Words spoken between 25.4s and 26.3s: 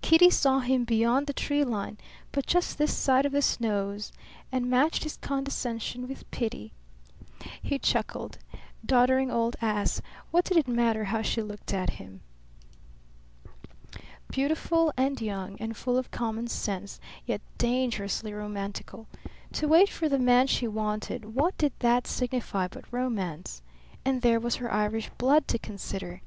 to consider.